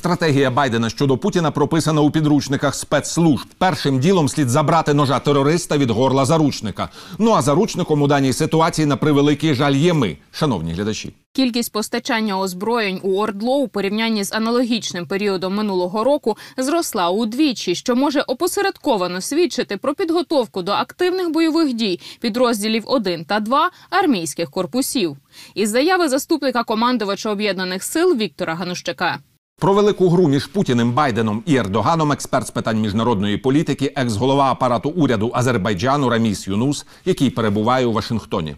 Стратегія 0.00 0.50
Байдена 0.50 0.90
щодо 0.90 1.18
Путіна 1.18 1.50
прописана 1.50 2.00
у 2.00 2.10
підручниках 2.10 2.74
спецслужб. 2.74 3.46
Першим 3.58 4.00
ділом 4.00 4.28
слід 4.28 4.48
забрати 4.48 4.94
ножа 4.94 5.18
терориста 5.18 5.78
від 5.78 5.90
горла 5.90 6.24
заручника. 6.24 6.88
Ну 7.18 7.32
а 7.32 7.42
заручником 7.42 8.02
у 8.02 8.06
даній 8.06 8.32
ситуації 8.32 8.86
на 8.86 8.96
превеликий 8.96 9.54
жаль 9.54 9.74
є 9.74 9.92
ми, 9.92 10.16
шановні 10.32 10.72
глядачі. 10.72 11.14
Кількість 11.32 11.72
постачання 11.72 12.38
озброєнь 12.38 13.00
у 13.02 13.20
Ордло 13.20 13.56
у 13.56 13.68
порівнянні 13.68 14.24
з 14.24 14.32
аналогічним 14.32 15.06
періодом 15.06 15.54
минулого 15.54 16.04
року 16.04 16.36
зросла 16.56 17.10
удвічі, 17.10 17.74
що 17.74 17.96
може 17.96 18.20
опосередковано 18.20 19.20
свідчити 19.20 19.76
про 19.76 19.94
підготовку 19.94 20.62
до 20.62 20.72
активних 20.72 21.30
бойових 21.30 21.72
дій 21.72 22.00
підрозділів 22.20 22.82
1 22.86 23.24
та 23.24 23.40
2 23.40 23.70
армійських 23.90 24.50
корпусів. 24.50 25.16
Із 25.54 25.70
заяви 25.70 26.08
заступника 26.08 26.64
командувача 26.64 27.30
об'єднаних 27.30 27.82
сил 27.82 28.16
Віктора 28.16 28.54
Ганущака. 28.54 29.18
Про 29.59 29.73
велику 29.73 30.09
гру 30.09 30.27
між 30.27 30.47
Путіним, 30.47 30.93
Байденом 30.93 31.43
і 31.45 31.55
Ердоганом, 31.55 32.11
експерт 32.11 32.47
з 32.47 32.51
питань 32.51 32.81
міжнародної 32.81 33.37
політики, 33.37 33.93
екс-голова 33.95 34.51
апарату 34.51 34.89
уряду 34.89 35.31
Азербайджану 35.33 36.09
Раміс 36.09 36.47
Юнус, 36.47 36.85
який 37.05 37.29
перебуває 37.29 37.85
у 37.85 37.91
Вашингтоні. 37.91 38.55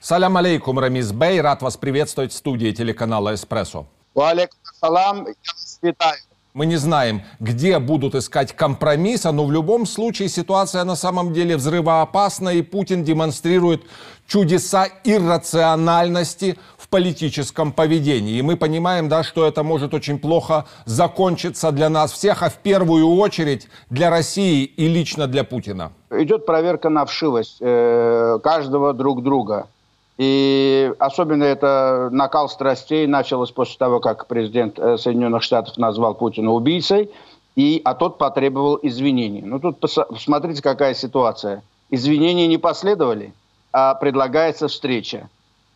Салям 0.00 0.36
алейкум, 0.36 0.78
Рамис 0.78 1.10
Бей. 1.12 1.40
Рад 1.40 1.62
вас 1.62 1.76
приветствовать 1.76 2.32
в 2.32 2.34
студии 2.34 2.72
телеканала 2.72 3.32
«Эспрессо». 3.32 3.84
Валикум 4.14 4.58
салам, 4.80 5.16
я 5.18 5.52
вас 5.54 5.78
витаю. 5.82 6.18
Мы 6.52 6.66
не 6.66 6.78
знаем, 6.78 7.22
где 7.38 7.78
будут 7.78 8.16
искать 8.16 8.52
компромисса, 8.52 9.30
но 9.30 9.44
в 9.44 9.52
любом 9.52 9.86
случае 9.86 10.28
ситуация 10.28 10.82
на 10.84 10.96
самом 10.96 11.32
деле 11.32 11.56
взрывоопасна, 11.56 12.48
и 12.54 12.62
Путин 12.62 13.04
демонстрирует 13.04 13.82
чудеса 14.27 14.87
иррациональности 15.03 16.57
в 16.77 16.89
политическом 16.89 17.71
поведении. 17.71 18.37
И 18.37 18.41
мы 18.41 18.57
понимаем, 18.57 19.09
да, 19.09 19.23
что 19.23 19.45
это 19.45 19.63
может 19.63 19.93
очень 19.93 20.19
плохо 20.19 20.65
закончиться 20.85 21.71
для 21.71 21.89
нас 21.89 22.11
всех, 22.11 22.43
а 22.43 22.49
в 22.49 22.57
первую 22.57 23.07
очередь 23.07 23.67
для 23.89 24.09
России 24.09 24.63
и 24.63 24.87
лично 24.87 25.27
для 25.27 25.43
Путина. 25.43 25.91
Идет 26.11 26.45
проверка 26.45 26.89
на 26.89 27.05
вшивость 27.05 27.57
э, 27.59 28.39
каждого 28.43 28.93
друг 28.93 29.23
друга. 29.23 29.67
И 30.17 30.93
особенно 30.97 31.43
это 31.43 32.09
накал 32.11 32.47
страстей 32.47 33.05
началось 33.05 33.51
после 33.51 33.77
того, 33.77 33.99
как 33.99 34.27
президент 34.27 34.79
э, 34.79 34.97
Соединенных 34.97 35.43
Штатов 35.43 35.77
назвал 35.77 36.15
Путина 36.15 36.53
убийцей, 36.53 37.11
и, 37.55 37.81
а 37.83 37.95
тот 37.95 38.17
потребовал 38.17 38.79
извинений. 38.81 39.41
Ну 39.41 39.59
тут 39.59 39.79
посмотрите, 39.79 40.61
какая 40.61 40.93
ситуация. 40.93 41.63
Извинения 41.89 42.47
не 42.47 42.57
последовали, 42.57 43.33
а 43.77 43.93
предлагается 43.93 44.69
встреча. 44.69 45.29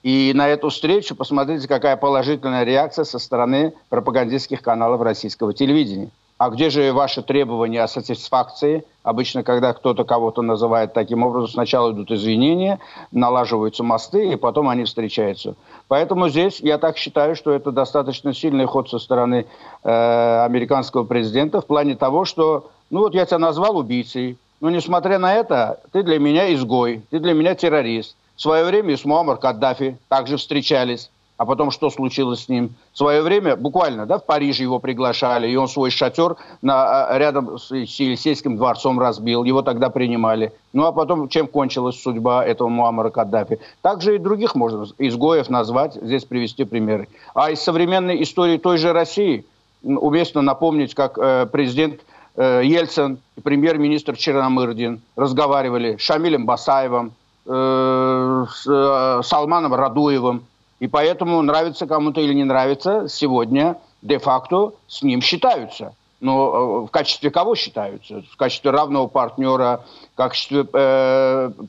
И 0.03 0.31
на 0.33 0.47
эту 0.47 0.69
встречу 0.69 1.17
посмотрите, 1.17 1.67
какая 1.67 1.97
положительная 1.97 2.64
реакция 2.64 3.03
со 3.03 3.19
стороны 3.19 3.73
пропагандистских 3.89 4.61
каналов 4.61 5.02
российского 5.02 5.53
телевидения. 5.53 6.09
А 6.38 6.50
где 6.50 6.70
же 6.70 6.94
ваши 6.94 7.22
требования 7.22 7.83
о 7.83 7.89
сатисфакции? 7.89 8.86
Обычно, 9.03 9.44
когда 9.44 9.73
кто-то 9.73 10.05
кого-то 10.05 10.42
называет 10.42 10.94
таким 10.94 11.23
образом, 11.23 11.50
сначала 11.50 11.92
идут 11.92 12.09
извинения, 12.11 12.80
налаживаются 13.11 13.83
мосты, 13.83 14.31
и 14.31 14.38
потом 14.38 14.70
они 14.70 14.86
встречаются. 14.86 15.55
Поэтому 15.89 16.30
здесь 16.30 16.61
я 16.61 16.77
так 16.77 16.97
считаю, 16.97 17.36
что 17.36 17.52
это 17.52 17.73
достаточно 17.73 18.33
сильный 18.33 18.66
ход 18.66 18.89
со 18.89 19.00
стороны 19.00 19.45
э, 19.83 20.45
американского 20.45 21.03
президента 21.03 21.59
в 21.59 21.66
плане 21.66 21.97
того, 21.97 22.23
что, 22.23 22.72
ну 22.89 23.00
вот 23.00 23.14
я 23.14 23.25
тебя 23.25 23.39
назвал 23.39 23.75
убийцей, 23.75 24.38
но 24.62 24.70
несмотря 24.70 25.20
на 25.20 25.34
это, 25.34 25.80
ты 25.92 26.04
для 26.04 26.20
меня 26.20 26.54
изгой, 26.54 27.04
ты 27.10 27.20
для 27.20 27.34
меня 27.34 27.56
террорист. 27.56 28.16
В 28.36 28.42
свое 28.42 28.64
время 28.64 28.96
с 28.96 29.06
Муаммар 29.06 29.38
Каддафи 29.38 29.98
также 30.08 30.38
встречались 30.38 31.10
а 31.40 31.46
потом 31.46 31.72
что 31.72 31.90
случилось 31.90 32.44
с 32.44 32.50
ним? 32.50 32.76
В 32.92 32.98
свое 32.98 33.22
время, 33.22 33.56
буквально, 33.56 34.06
да, 34.06 34.20
в 34.20 34.26
Париже 34.26 34.64
его 34.64 34.80
приглашали, 34.80 35.50
и 35.50 35.56
он 35.56 35.70
свой 35.70 35.89
шатер 35.89 36.36
на, 36.61 37.06
а, 37.06 37.17
рядом 37.17 37.58
с 37.58 37.72
Елисейским 37.72 38.58
дворцом 38.58 39.00
разбил, 39.00 39.45
его 39.45 39.61
тогда 39.61 39.89
принимали. 39.89 40.52
Ну, 40.73 40.83
а 40.83 40.92
потом, 40.92 41.30
чем 41.30 41.48
кончилась 41.48 42.02
судьба 42.02 42.44
этого 42.44 42.67
Муаммара 42.67 43.10
Каддафи? 43.10 43.60
Также 43.82 44.16
и 44.16 44.17
других 44.17 44.54
можно 44.54 44.86
изгоев 44.98 45.50
назвать, 45.50 45.94
здесь 45.94 46.26
привести 46.26 46.66
примеры. 46.66 47.08
А 47.33 47.52
из 47.52 47.62
современной 47.62 48.22
истории 48.22 48.58
той 48.58 48.78
же 48.78 48.92
России 48.92 49.45
уместно 49.82 50.42
напомнить, 50.42 50.94
как 50.94 51.17
э, 51.17 51.45
президент 51.50 52.02
э, 52.39 52.61
Ельцин 52.64 53.20
и 53.36 53.42
премьер-министр 53.42 54.16
Черномырдин 54.16 55.02
разговаривали 55.16 55.98
с 55.98 56.02
Шамилем 56.02 56.45
Басаевым, 56.45 57.11
э, 57.45 58.45
с 58.50 58.66
э, 58.66 59.22
Салманом 59.23 59.73
Радуевым, 59.73 60.45
и 60.80 60.88
поэтому, 60.88 61.42
нравится 61.42 61.86
кому-то 61.86 62.22
или 62.22 62.33
не 62.33 62.45
нравится, 62.45 63.08
сегодня 63.10 63.76
де-факто 64.02 64.73
с 64.88 65.04
ним 65.04 65.22
считаются. 65.22 65.94
Но 66.22 66.86
в 66.86 66.89
качестве 66.92 67.32
кого 67.32 67.55
считаются? 67.55 68.23
В 68.32 68.36
качестве 68.36 68.71
равного 68.71 69.08
партнера, 69.08 69.86
в 70.14 70.17
качестве 70.17 70.66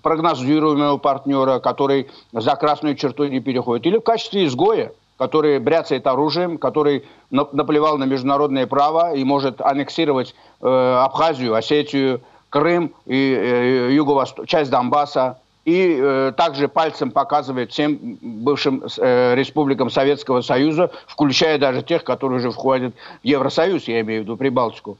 прогнозируемого 0.03 0.97
партнера, 0.99 1.61
который 1.61 2.09
за 2.33 2.57
красную 2.57 2.97
черту 2.97 3.27
не 3.27 3.39
переходит. 3.39 3.87
Или 3.87 3.99
в 3.99 4.03
качестве 4.03 4.47
изгоя, 4.47 4.93
который 5.21 5.59
бряцает 5.59 6.07
оружием, 6.07 6.57
который 6.57 7.05
наплевал 7.31 7.99
на 7.99 8.05
международное 8.05 8.67
право 8.67 9.15
и 9.15 9.23
может 9.23 9.61
аннексировать 9.61 10.35
э, 10.63 11.03
Абхазию, 11.05 11.55
Осетию, 11.55 12.23
Крым 12.49 12.95
и 13.05 13.35
э, 13.39 13.93
юго 13.93 14.25
часть 14.47 14.71
Донбасса 14.71 15.37
и 15.67 15.95
э, 16.01 16.33
также 16.35 16.69
пальцем 16.69 17.11
показывает 17.11 17.71
всем 17.71 17.99
бывшим 18.23 18.83
э, 18.97 19.35
республикам 19.35 19.91
Советского 19.91 20.41
Союза, 20.41 20.91
включая 21.07 21.59
даже 21.59 21.83
тех, 21.83 22.03
которые 22.03 22.39
уже 22.39 22.51
входят 22.51 22.95
в 23.23 23.27
Евросоюз, 23.27 23.89
я 23.89 24.01
имею 24.01 24.23
в 24.23 24.25
виду 24.25 24.39
Прибалтику. 24.39 24.97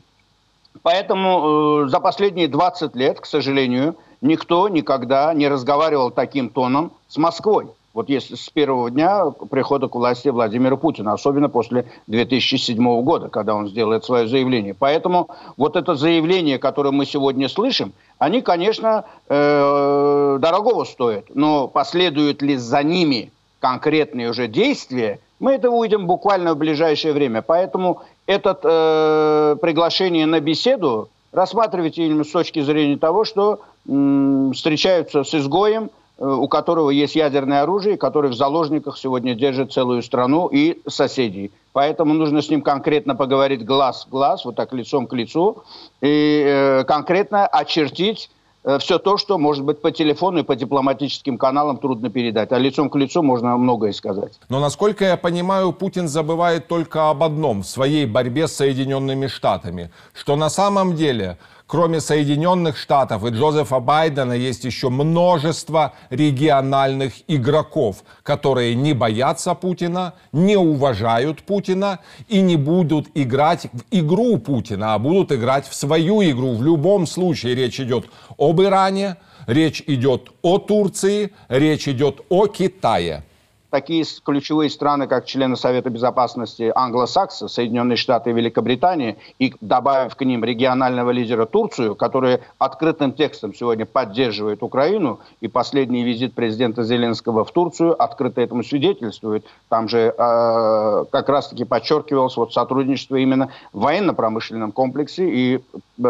Поэтому 0.83 1.85
э, 1.87 1.89
за 1.89 1.99
последние 1.99 2.49
20 2.49 2.95
лет, 2.95 3.21
к 3.21 3.25
сожалению, 3.25 3.97
никто 4.21 4.69
никогда 4.69 5.33
не 5.33 5.49
разговаривал 5.49 6.11
таким 6.11 6.51
тоном 6.51 6.93
с 7.09 7.17
Москвой. 7.17 7.69
Вот 7.93 8.09
если 8.09 8.37
с 8.37 8.49
первого 8.51 8.89
дня 8.91 9.31
прихода 9.51 9.89
к 9.89 9.97
власти 9.97 10.29
Владимира 10.29 10.77
Путина, 10.77 11.13
особенно 11.13 11.49
после 11.49 11.87
2007 12.07 13.03
года, 13.03 13.29
когда 13.29 13.55
он 13.55 13.69
сделает 13.69 14.05
свое 14.05 14.29
заявление. 14.29 14.75
Поэтому 14.75 15.29
вот 15.57 15.75
это 15.75 15.97
заявление, 15.97 16.59
которое 16.59 16.93
мы 16.93 17.05
сегодня 17.05 17.49
слышим, 17.49 17.93
они, 18.19 18.43
конечно, 18.43 19.07
э, 19.29 20.39
дорогого 20.41 20.85
стоят. 20.85 21.25
Но 21.35 21.67
последуют 21.67 22.43
ли 22.43 22.57
за 22.57 22.85
ними 22.85 23.33
конкретные 23.59 24.31
уже 24.31 24.47
действия, 24.47 25.19
мы 25.41 25.55
это 25.55 25.69
увидим 25.69 26.07
буквально 26.07 26.55
в 26.55 26.59
ближайшее 26.59 27.13
время. 27.13 27.43
Поэтому 27.43 28.03
это 28.27 28.57
э, 28.63 29.57
приглашение 29.61 30.27
на 30.27 30.39
беседу 30.39 31.09
рассматривайте 31.33 32.07
именно 32.07 32.23
с 32.23 32.31
точки 32.31 32.61
зрения 32.61 32.99
того, 32.99 33.25
что 33.25 33.61
м, 33.89 34.53
встречаются 34.53 35.25
с 35.25 35.35
изгоем, 35.35 35.91
Э, 35.91 36.00
у 36.21 36.49
которого 36.49 36.91
есть 36.91 37.17
ядерное 37.17 37.63
оружие, 37.63 37.97
который 37.97 38.31
в 38.31 38.35
заложниках 38.35 38.99
сегодня 38.99 39.35
держит 39.35 39.73
целую 39.73 40.03
страну 40.03 40.49
и 40.49 40.79
соседей. 40.87 41.51
Поэтому 41.73 42.13
нужно 42.13 42.43
с 42.43 42.51
ним 42.51 42.61
конкретно 42.61 43.15
поговорить 43.15 43.65
глаз 43.65 44.05
в 44.07 44.11
глаз, 44.11 44.45
вот 44.45 44.55
так 44.55 44.73
лицом 44.75 45.07
к 45.07 45.15
лицу, 45.15 45.65
и 46.03 46.45
э, 46.47 46.85
конкретно 46.85 47.47
очертить 47.47 48.29
э, 48.65 48.79
все 48.79 48.99
то, 48.99 49.17
что, 49.17 49.39
может 49.39 49.65
быть, 49.65 49.81
по 49.81 49.93
телефону 49.93 50.41
и 50.41 50.43
по 50.43 50.57
дипломатическим 50.57 51.39
каналам 51.39 51.79
трудно 51.79 52.11
передать. 52.11 52.53
А 52.53 52.59
лицом 52.59 52.91
к 52.91 52.97
лицу 52.97 53.23
можно 53.23 53.57
многое 53.57 53.93
сказать. 53.93 54.39
Но, 54.51 54.61
насколько 54.61 55.07
я 55.07 55.17
понимаю, 55.17 55.73
Путин 55.73 56.07
забывает 56.07 56.69
только 56.69 57.09
об 57.09 57.23
одном 57.23 57.63
в 57.63 57.67
своей 57.67 58.05
борьбе 58.05 58.47
с 58.47 58.53
Соединенными 58.53 59.27
Штатами, 59.27 59.91
что 60.13 60.37
на 60.37 60.51
самом 60.51 60.97
деле 60.97 61.39
Кроме 61.71 62.01
Соединенных 62.01 62.77
Штатов 62.77 63.25
и 63.25 63.29
Джозефа 63.29 63.79
Байдена 63.79 64.33
есть 64.33 64.65
еще 64.65 64.89
множество 64.89 65.93
региональных 66.11 67.13
игроков, 67.29 68.03
которые 68.25 68.75
не 68.75 68.93
боятся 68.93 69.55
Путина, 69.55 70.15
не 70.33 70.57
уважают 70.57 71.45
Путина 71.45 72.01
и 72.27 72.41
не 72.41 72.57
будут 72.57 73.07
играть 73.15 73.69
в 73.73 73.83
игру 73.93 74.39
Путина, 74.39 74.95
а 74.95 74.99
будут 74.99 75.31
играть 75.31 75.69
в 75.69 75.75
свою 75.77 76.21
игру. 76.25 76.57
В 76.57 76.65
любом 76.65 77.07
случае 77.07 77.55
речь 77.55 77.79
идет 77.79 78.07
об 78.37 78.61
Иране, 78.61 79.15
речь 79.47 79.81
идет 79.87 80.33
о 80.43 80.59
Турции, 80.59 81.31
речь 81.49 81.87
идет 81.87 82.21
о 82.31 82.49
Китае 82.49 83.23
такие 83.71 84.05
ключевые 84.25 84.69
страны, 84.69 85.07
как 85.07 85.27
члены 85.27 85.57
Совета 85.57 85.91
Безопасности 85.91 86.73
англосаксы, 86.75 87.49
Соединенные 87.49 87.97
Штаты 87.97 88.31
и 88.31 88.33
Великобритания, 88.33 89.17
и 89.39 89.55
добавив 89.61 90.17
к 90.17 90.25
ним 90.25 90.45
регионального 90.45 91.11
лидера 91.11 91.47
Турцию, 91.47 91.95
который 91.95 92.41
открытым 92.59 93.13
текстом 93.13 93.55
сегодня 93.55 93.87
поддерживает 93.87 94.63
Украину, 94.63 95.21
и 95.41 95.49
последний 95.49 96.05
визит 96.05 96.35
президента 96.35 96.83
Зеленского 96.83 97.45
в 97.45 97.53
Турцию 97.53 98.01
открыто 98.01 98.41
этому 98.41 98.65
свидетельствует. 98.65 99.47
Там 99.69 99.89
же 99.89 100.15
э, 100.17 101.05
как 101.11 101.29
раз-таки 101.29 101.65
подчеркивалось 101.65 102.37
вот 102.37 102.53
сотрудничество 102.53 103.17
именно 103.17 103.51
в 103.73 103.81
военно-промышленном 103.81 104.73
комплексе, 104.73 105.29
и 105.31 105.61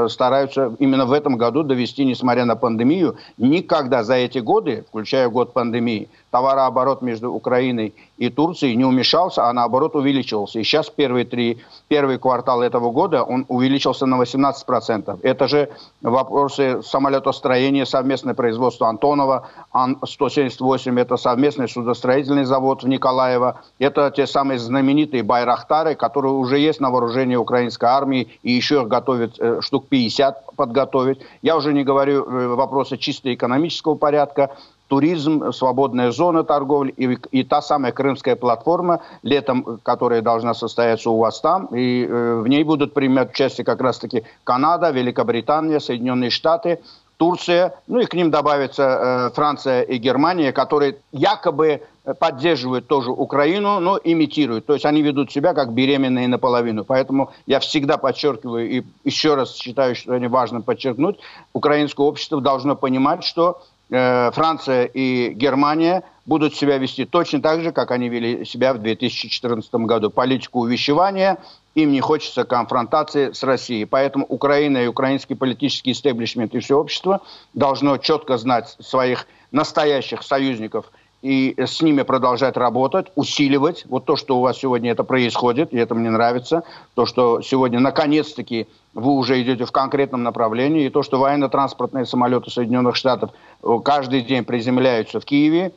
стараются 0.09 0.75
именно 0.79 1.07
в 1.07 1.13
этом 1.13 1.37
году 1.37 1.63
довести, 1.63 2.05
несмотря 2.05 2.45
на 2.45 2.57
пандемию. 2.57 3.17
Никогда 3.39 4.05
за 4.05 4.15
эти 4.15 4.39
годы, 4.39 4.85
включая 4.89 5.29
год 5.29 5.53
пандемии, 5.53 6.09
товарооборот 6.31 7.03
между 7.03 7.33
Украиной 7.33 7.95
и 8.21 8.29
Турцией 8.29 8.77
не 8.77 8.85
уменьшался, 8.85 9.49
а 9.49 9.53
наоборот 9.55 9.97
увеличивался. 9.97 10.59
И 10.59 10.63
сейчас 10.63 10.91
первые 10.91 11.25
три, 11.25 11.59
первый 11.89 12.19
квартал 12.19 12.61
этого 12.61 12.91
года 12.91 13.23
он 13.23 13.47
увеличился 13.49 14.05
на 14.05 14.21
18%. 14.21 15.21
Это 15.23 15.49
же 15.49 15.71
вопросы 16.03 16.83
самолетостроения, 16.83 17.87
совместное 17.87 18.35
производство 18.35 18.89
Антонова, 18.89 19.49
Ан-178, 19.73 21.01
это 21.01 21.17
совместный 21.17 21.67
судостроительный 21.67 22.45
завод 22.45 22.83
в 22.83 22.89
Николаево, 22.89 23.63
это 23.79 24.13
те 24.15 24.27
самые 24.27 24.59
знаменитые 24.59 25.23
Байрахтары, 25.23 25.95
которые 25.95 26.35
уже 26.35 26.59
есть 26.59 26.81
на 26.81 26.91
вооружении 26.91 27.37
украинской 27.37 27.87
армии 27.87 28.29
и 28.43 28.53
еще 28.53 28.83
их 28.83 28.89
готовят 28.89 29.37
э, 29.39 29.63
штук 29.63 29.87
50 29.89 30.57
подготовить. 30.57 31.21
Я 31.41 31.57
уже 31.57 31.73
не 31.73 31.85
говорю 31.85 32.27
э, 32.27 32.49
вопросы 32.49 32.99
чисто 32.99 33.33
экономического 33.33 33.95
порядка, 33.95 34.51
туризм, 34.91 35.53
свободная 35.53 36.11
зона 36.11 36.43
торговли 36.43 36.93
и, 36.97 37.17
и 37.31 37.45
та 37.45 37.63
самая 37.63 37.93
крымская 37.93 38.35
платформа 38.35 39.01
летом, 39.23 39.79
которая 39.85 40.21
должна 40.21 40.53
состояться 40.53 41.11
у 41.11 41.19
вас 41.19 41.41
там. 41.41 41.67
И 41.67 42.05
э, 42.05 42.41
в 42.41 42.49
ней 42.49 42.65
будут 42.65 42.93
принимать 42.93 43.31
участие 43.31 43.65
как 43.65 43.81
раз-таки 43.81 44.25
Канада, 44.43 44.91
Великобритания, 44.91 45.79
Соединенные 45.79 46.31
Штаты, 46.31 46.81
Турция, 47.19 47.75
ну 47.87 48.01
и 48.01 48.07
к 48.07 48.15
ним 48.15 48.33
добавятся 48.33 48.83
э, 48.83 49.31
Франция 49.35 49.83
и 49.83 49.97
Германия, 49.99 50.53
которые 50.53 50.97
якобы 51.13 51.83
поддерживают 52.19 52.89
тоже 52.89 53.13
Украину, 53.13 53.79
но 53.79 54.01
имитируют. 54.03 54.67
То 54.67 54.73
есть 54.73 54.87
они 54.87 55.03
ведут 55.03 55.31
себя 55.31 55.55
как 55.55 55.73
беременные 55.73 56.27
наполовину. 56.27 56.85
Поэтому 56.85 57.31
я 57.47 57.61
всегда 57.61 57.97
подчеркиваю 57.97 58.69
и 58.69 58.83
еще 59.05 59.37
раз 59.37 59.55
считаю, 59.55 59.95
что 59.95 60.15
это 60.15 60.29
важно 60.29 60.63
подчеркнуть, 60.63 61.21
украинское 61.53 62.05
общество 62.05 62.41
должно 62.41 62.75
понимать, 62.75 63.23
что 63.23 63.63
Франция 63.91 64.85
и 64.85 65.33
Германия 65.35 66.05
будут 66.25 66.55
себя 66.55 66.79
вести 66.79 67.05
точно 67.05 67.43
так 67.43 67.61
же, 67.63 67.73
как 67.73 67.91
они 67.91 68.09
вели 68.09 68.45
себя 68.45 68.73
в 68.73 68.79
2014 68.79 69.75
году. 69.75 70.11
Политику 70.11 70.61
увещевания, 70.61 71.39
им 71.75 71.91
не 71.91 72.01
хочется 72.01 72.45
конфронтации 72.45 73.33
с 73.33 73.43
Россией. 73.43 73.85
Поэтому 73.85 74.27
Украина 74.27 74.79
и 74.79 74.87
украинский 74.87 75.35
политический 75.35 75.91
истеблишмент 75.93 76.55
и 76.55 76.61
все 76.61 76.79
общество 76.79 77.21
должно 77.53 77.97
четко 77.97 78.39
знать 78.39 78.77
своих 78.79 79.27
настоящих 79.51 80.23
союзников– 80.23 80.93
и 81.23 81.55
с 81.59 81.83
ними 81.83 82.03
продолжать 82.03 82.57
работать, 82.57 83.09
усиливать. 83.15 83.85
Вот 83.89 84.07
то, 84.07 84.17
что 84.17 84.39
у 84.39 84.41
вас 84.41 84.59
сегодня 84.59 84.93
это 84.93 85.05
происходит, 85.05 85.73
и 85.73 85.77
это 85.77 85.95
мне 85.95 86.11
нравится. 86.11 86.63
То, 86.95 87.05
что 87.05 87.43
сегодня 87.43 87.79
наконец-таки 87.79 88.67
вы 88.95 89.13
уже 89.13 89.41
идете 89.43 89.65
в 89.65 89.73
конкретном 89.73 90.23
направлении. 90.23 90.87
И 90.87 90.91
то, 90.91 91.03
что 91.03 91.19
военно-транспортные 91.19 92.07
самолеты 92.07 92.51
Соединенных 92.51 92.97
Штатов 92.97 93.31
э, 93.63 93.79
каждый 93.85 94.23
день 94.23 94.45
приземляются 94.45 95.21
в 95.21 95.25
Киеве 95.25 95.73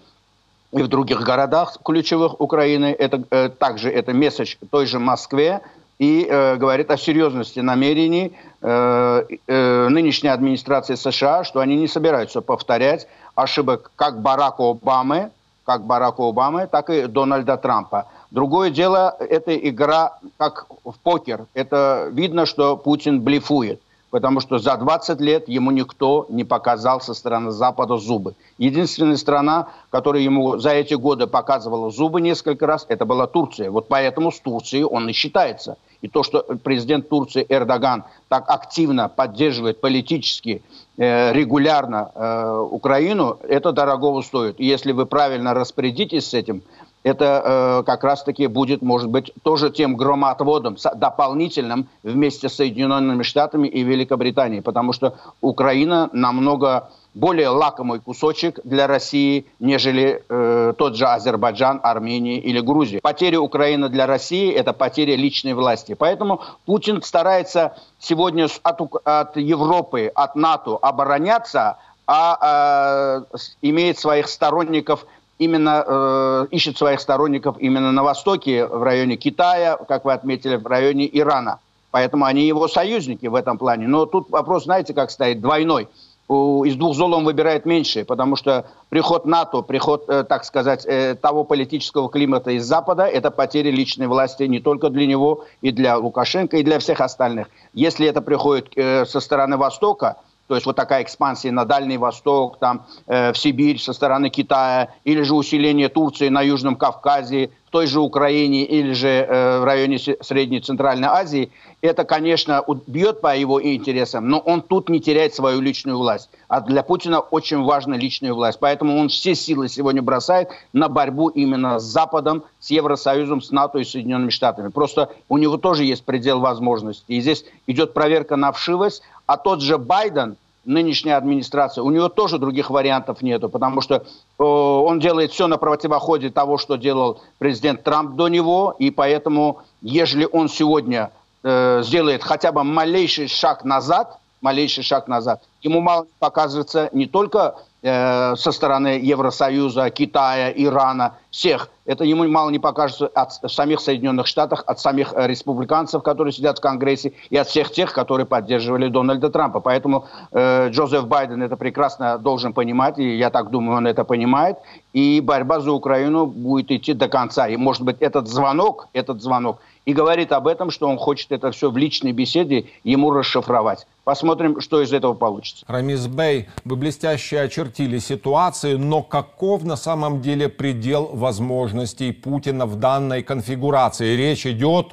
и 0.72 0.82
в 0.82 0.88
других 0.88 1.22
городах 1.22 1.78
ключевых 1.84 2.42
Украины. 2.42 2.96
Это 2.98 3.24
э, 3.30 3.50
также 3.50 3.90
это 3.90 4.14
месседж 4.14 4.56
той 4.72 4.86
же 4.88 5.00
Москве, 5.00 5.62
и 6.00 6.28
э, 6.30 6.56
говорит 6.58 6.92
о 6.92 6.98
серьезности 6.98 7.60
намерений 7.60 8.34
э, 8.62 9.24
э, 9.48 9.88
нынешней 9.90 10.30
администрации 10.30 10.96
США, 10.96 11.44
что 11.44 11.60
они 11.60 11.76
не 11.76 11.88
собираются 11.88 12.42
повторять 12.42 13.08
ошибок 13.36 13.92
как 13.96 14.22
Барака 14.22 14.64
Обамы, 14.64 15.32
как 15.66 15.86
Барака 15.86 16.24
Обамы, 16.24 16.68
так 16.68 16.90
и 16.90 17.08
Дональда 17.08 17.58
Трампа. 17.58 18.08
Другое 18.34 18.72
дело, 18.72 19.16
это 19.20 19.56
игра 19.56 20.18
как 20.38 20.66
в 20.84 20.96
покер. 21.04 21.46
Это 21.54 22.10
видно, 22.12 22.48
что 22.48 22.76
Путин 22.76 23.22
блефует 23.22 23.80
потому 24.14 24.42
что 24.42 24.60
за 24.60 24.78
20 24.78 25.20
лет 25.22 25.50
ему 25.50 25.72
никто 25.72 26.28
не 26.30 26.44
показал 26.44 27.02
со 27.02 27.16
стороны 27.16 27.50
Запада 27.50 27.98
зубы. 27.98 28.36
Единственная 28.60 29.18
страна, 29.18 29.70
которая 29.90 30.22
ему 30.22 30.60
за 30.60 30.70
эти 30.70 30.94
годы 30.94 31.26
показывала 31.26 31.90
зубы 31.90 32.22
несколько 32.22 32.68
раз, 32.68 32.86
это 32.90 33.06
была 33.06 33.26
Турция. 33.26 33.72
Вот 33.72 33.88
поэтому 33.88 34.32
с 34.32 34.40
Турцией 34.40 34.84
он 34.84 35.10
и 35.10 35.14
считается. 35.14 35.78
И 36.04 36.08
то, 36.08 36.22
что 36.22 36.46
президент 36.64 37.10
Турции 37.10 37.44
Эрдоган 37.50 38.04
так 38.28 38.44
активно 38.50 39.10
поддерживает 39.10 39.82
политически, 39.82 40.62
э, 40.98 41.34
регулярно 41.34 42.12
э, 42.14 42.68
Украину, 42.70 43.40
это 43.42 43.72
дорогого 43.72 44.22
стоит. 44.22 44.60
И 44.60 44.66
если 44.66 44.92
вы 44.92 45.08
правильно 45.08 45.56
распорядитесь 45.56 46.28
с 46.28 46.36
этим, 46.36 46.62
это 47.04 47.42
э, 47.44 47.84
как 47.86 48.04
раз-таки 48.04 48.48
будет, 48.48 48.82
может 48.82 49.10
быть, 49.10 49.32
тоже 49.44 49.70
тем 49.70 49.96
громоотводом 49.96 50.78
дополнительным 50.96 51.88
вместе 52.02 52.50
с 52.50 52.56
Соединенными 52.56 53.24
Штатами 53.24 53.68
и 53.68 53.84
Великобританией, 53.84 54.62
потому 54.62 54.94
что 54.94 55.16
Украина 55.42 56.10
намного 56.14 56.90
более 57.14 57.50
лакомый 57.50 58.00
кусочек 58.00 58.60
для 58.64 58.88
России, 58.88 59.46
нежели 59.60 60.24
э, 60.28 60.74
тот 60.78 60.96
же 60.96 61.06
Азербайджан, 61.06 61.80
Армения 61.84 62.40
или 62.40 62.60
Грузия. 62.60 63.02
Потеря 63.02 63.40
Украины 63.40 63.90
для 63.90 64.08
России– 64.08 64.52
это 64.54 64.74
потеря 64.74 65.16
личной 65.16 65.54
власти. 65.54 65.94
Поэтому 65.94 66.42
Путин 66.66 67.02
старается 67.04 67.76
сегодня 68.00 68.48
от, 68.64 68.82
от 69.04 69.38
Европы, 69.38 70.12
от 70.14 70.36
НАТО 70.36 70.78
обороняться, 70.82 71.78
а 72.08 73.20
э, 73.32 73.38
имеет 73.62 74.00
своих 74.00 74.28
сторонников 74.28 75.06
именно 75.40 75.84
э, 75.86 76.48
ищет 76.52 76.78
своих 76.78 77.00
сторонников 77.00 77.58
именно 77.60 77.92
на 77.92 78.04
Востоке, 78.04 78.66
в 78.66 78.84
районе 78.84 79.18
Китая, 79.18 79.78
как 79.88 80.06
вы 80.06 80.14
отметили, 80.14 80.56
в 80.56 80.68
районе 80.68 81.10
Ирана. 81.12 81.60
Поэтому 81.92 82.26
они 82.26 82.48
его 82.48 82.68
союзники 82.68 83.28
в 83.28 83.36
этом 83.36 83.58
плане. 83.58 83.88
Но 83.88 84.06
тут 84.06 84.30
вопрос, 84.30 84.64
знаете, 84.64 84.94
как 84.94 85.12
стоит, 85.12 85.42
двойной. 85.42 85.88
Из 86.30 86.76
двух 86.76 86.96
зол 86.96 87.14
он 87.14 87.26
выбирает 87.26 87.66
меньше, 87.66 88.06
потому 88.06 88.38
что 88.38 88.66
приход 88.90 89.26
НАТО, 89.26 89.62
приход, 89.62 90.06
э, 90.08 90.24
так 90.24 90.46
сказать, 90.46 90.86
э, 90.86 91.16
того 91.16 91.44
политического 91.44 92.10
климата 92.10 92.52
из 92.52 92.66
Запада, 92.66 93.04
это 93.04 93.30
потеря 93.30 93.70
личной 93.70 94.08
власти 94.08 94.44
не 94.44 94.60
только 94.60 94.90
для 94.90 95.06
него, 95.06 95.44
и 95.62 95.72
для 95.72 95.98
Лукашенко, 95.98 96.58
и 96.58 96.64
для 96.64 96.80
всех 96.80 97.02
остальных. 97.02 97.48
Если 97.74 98.08
это 98.08 98.22
приходит 98.22 98.70
э, 98.76 99.06
со 99.06 99.20
стороны 99.20 99.58
Востока, 99.58 100.16
то 100.54 100.58
есть 100.58 100.68
вот 100.68 100.76
такая 100.76 101.02
экспансия 101.02 101.52
на 101.52 101.66
Дальний 101.66 101.98
Восток, 101.98 102.60
там, 102.60 102.86
э, 103.08 103.34
в 103.34 103.38
Сибирь 103.40 103.80
со 103.80 103.92
стороны 103.92 104.30
Китая, 104.30 104.90
или 105.04 105.24
же 105.24 105.34
усиление 105.34 105.90
Турции 105.90 106.30
на 106.30 106.44
Южном 106.44 106.76
Кавказе, 106.76 107.50
в 107.66 107.72
той 107.72 107.88
же 107.88 108.02
Украине 108.02 108.64
или 108.66 108.94
же 108.94 109.08
э, 109.08 109.60
в 109.62 109.64
районе 109.64 109.98
Средней 109.98 110.60
Центральной 110.60 111.08
Азии, 111.08 111.52
это, 111.82 112.04
конечно, 112.04 112.64
бьет 112.86 113.20
по 113.20 113.36
его 113.36 113.64
интересам, 113.64 114.30
но 114.30 114.38
он 114.38 114.62
тут 114.62 114.90
не 114.90 115.02
теряет 115.02 115.34
свою 115.34 115.60
личную 115.60 115.98
власть. 115.98 116.30
А 116.48 116.62
для 116.62 116.84
Путина 116.84 117.20
очень 117.20 117.64
важна 117.64 117.98
личная 117.98 118.34
власть. 118.34 118.60
Поэтому 118.62 119.00
он 119.00 119.10
все 119.10 119.34
силы 119.34 119.68
сегодня 119.68 120.04
бросает 120.04 120.50
на 120.72 120.88
борьбу 120.88 121.30
именно 121.30 121.80
с 121.80 121.84
Западом, 121.84 122.44
с 122.60 122.70
Евросоюзом, 122.70 123.42
с 123.42 123.50
НАТО 123.50 123.80
и 123.80 123.84
Соединенными 123.84 124.30
Штатами. 124.30 124.70
Просто 124.70 125.10
у 125.30 125.40
него 125.40 125.58
тоже 125.58 125.84
есть 125.84 126.06
предел 126.06 126.42
возможностей. 126.42 127.18
И 127.18 127.22
здесь 127.22 127.44
идет 127.66 127.96
проверка 127.96 128.36
на 128.36 128.52
вшивость, 128.52 129.02
а 129.26 129.38
тот 129.38 129.62
же 129.62 129.78
Байден, 129.78 130.38
нынешняя 130.66 131.18
администрация, 131.18 131.84
у 131.84 131.92
него 131.92 132.10
тоже 132.10 132.38
других 132.38 132.70
вариантов 132.70 133.22
нету, 133.22 133.50
потому 133.50 133.82
что 133.82 133.96
э, 133.96 134.44
он 134.44 135.00
делает 135.00 135.32
все 135.32 135.48
на 135.48 135.58
противоходе 135.58 136.30
того, 136.30 136.58
что 136.58 136.78
делал 136.78 137.22
президент 137.38 137.84
Трамп 137.84 138.16
до 138.16 138.28
него, 138.28 138.76
и 138.80 138.90
поэтому, 138.90 139.62
если 139.82 140.28
он 140.32 140.50
сегодня 140.50 141.12
э, 141.44 141.82
сделает 141.84 142.24
хотя 142.24 142.52
бы 142.52 142.64
малейший 142.64 143.28
шаг 143.28 143.66
назад, 143.66 144.18
малейший 144.42 144.84
шаг 144.84 145.08
назад, 145.08 145.44
ему 145.62 145.82
мало 145.82 146.08
показывается 146.20 146.90
не 146.94 147.08
только 147.08 147.56
э, 147.84 148.36
со 148.36 148.52
стороны 148.52 149.00
Евросоюза, 149.02 149.90
Китая, 149.90 150.52
Ирана, 150.52 151.18
всех. 151.30 151.70
Это 151.86 152.06
ему 152.06 152.28
мало 152.28 152.50
не 152.50 152.60
покажется 152.60 153.08
от 153.08 153.34
самих 153.52 153.82
Соединенных 153.82 154.26
Штатов, 154.26 154.64
от 154.66 154.80
самих 154.80 155.14
э, 155.14 155.28
республиканцев, 155.28 156.02
которые 156.02 156.32
сидят 156.32 156.58
в 156.58 156.62
Конгрессе, 156.62 157.14
и 157.30 157.38
от 157.38 157.48
всех 157.48 157.72
тех, 157.72 157.94
которые 157.94 158.26
поддерживали 158.26 158.88
Дональда 158.88 159.30
Трампа. 159.30 159.60
Поэтому 159.60 160.06
э, 160.32 160.70
Джозеф 160.70 161.06
Байден 161.06 161.44
это 161.44 161.58
прекрасно 161.58 162.18
должен 162.18 162.54
понимать, 162.54 162.98
и 162.98 163.18
я 163.18 163.30
так 163.30 163.52
думаю, 163.52 163.78
он 163.78 163.88
это 163.88 164.06
понимает. 164.06 164.58
И 164.94 165.20
борьба 165.22 165.60
за 165.60 165.72
Украину 165.72 166.26
будет 166.26 166.72
идти 166.72 166.94
до 166.94 167.10
конца. 167.10 167.48
И, 167.48 167.58
может 167.58 167.84
быть, 167.84 167.98
этот 168.00 168.28
звонок, 168.28 168.88
этот 168.94 169.22
звонок– 169.22 169.60
и 169.86 169.94
говорит 169.94 170.32
об 170.32 170.48
этом, 170.48 170.72
что 170.72 170.88
он 170.88 170.98
хочет 170.98 171.32
это 171.32 171.52
все 171.52 171.70
в 171.70 171.78
личной 171.78 172.12
беседе 172.12 172.66
ему 172.84 173.12
расшифровать. 173.12 173.86
Посмотрим, 174.04 174.60
что 174.60 174.82
из 174.82 174.92
этого 174.92 175.14
получится. 175.14 175.64
Рамис 175.68 176.08
Бей, 176.08 176.50
вы 176.66 176.76
блестяще 176.76 177.40
очертили 177.40 178.00
ситуацию, 178.00 178.78
но 178.78 179.02
каков 179.02 179.64
на 179.64 179.78
самом 179.78 180.22
деле 180.22 180.50
предел 180.50 181.06
возможностей 181.14 182.12
Путина 182.12 182.66
в 182.66 182.76
данной 182.76 183.24
конфигурации? 183.24 184.18
Речь 184.18 184.46
идет 184.46 184.88